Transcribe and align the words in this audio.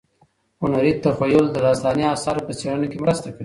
هنري 0.61 0.93
تخیل 1.03 1.45
د 1.51 1.57
داستاني 1.67 2.05
اثارو 2.15 2.45
په 2.47 2.53
څېړنه 2.59 2.87
کي 2.91 2.97
مرسته 3.03 3.27
کوي. 3.31 3.39